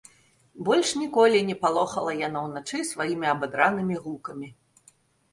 Больш 0.67 0.93
ніколі 1.01 1.41
не 1.49 1.55
палохала 1.65 2.15
яна 2.27 2.39
ўначы 2.45 2.79
сваімі 2.93 3.27
абадранымі 3.33 3.99
гукамі. 4.07 4.49